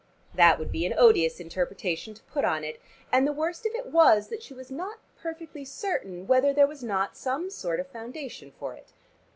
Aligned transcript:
That 0.33 0.57
would 0.57 0.71
be 0.71 0.83
an 0.87 0.95
odious 0.97 1.39
interpretation 1.39 2.15
to 2.15 2.23
put 2.23 2.43
on 2.43 2.63
it, 2.63 2.81
and 3.11 3.27
the 3.27 3.31
worst 3.31 3.67
of 3.67 3.75
it 3.75 3.85
was 3.91 4.29
that 4.29 4.41
she 4.41 4.51
was 4.51 4.71
not 4.71 4.97
perfectly 5.21 5.63
certain 5.63 6.25
whether 6.25 6.51
there 6.51 6.65
was 6.65 6.83
not 6.83 7.15
some 7.15 7.51
sort 7.51 7.79
of 7.79 7.85
foundation 7.85 8.51
for 8.57 8.73
it. 8.73 8.93